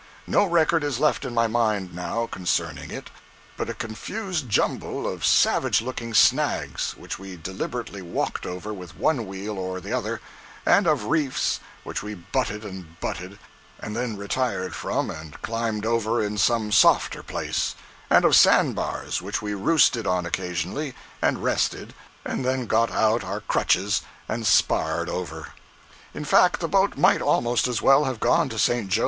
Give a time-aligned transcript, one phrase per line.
[0.25, 3.11] No record is left in my mind, now, concerning it,
[3.55, 9.27] but a confused jumble of savage looking snags, which we deliberately walked over with one
[9.27, 10.19] wheel or the other;
[10.65, 13.37] and of reefs which we butted and butted,
[13.79, 17.75] and then retired from and climbed over in some softer place;
[18.09, 21.93] and of sand bars which we roosted on occasionally, and rested,
[22.25, 25.49] and then got out our crutches and sparred over.
[26.15, 28.87] In fact, the boat might almost as well have gone to St.
[28.89, 28.99] Jo.